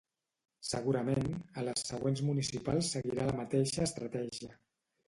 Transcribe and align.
Segurament, 0.69 1.27
a 1.61 1.65
les 1.67 1.85
següents 1.91 2.25
municipals 2.31 2.91
seguirà 2.97 3.31
la 3.31 3.39
mateixa 3.45 3.89
estratègia. 3.91 4.57